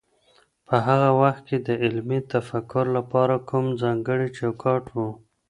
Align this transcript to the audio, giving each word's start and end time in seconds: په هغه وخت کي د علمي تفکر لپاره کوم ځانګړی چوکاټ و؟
په 0.67 0.75
هغه 0.87 1.09
وخت 1.21 1.41
کي 1.49 1.57
د 1.67 1.69
علمي 1.83 2.19
تفکر 2.33 2.85
لپاره 2.97 3.35
کوم 3.49 3.65
ځانګړی 3.81 4.29
چوکاټ 4.37 4.83
و؟ 4.93 4.97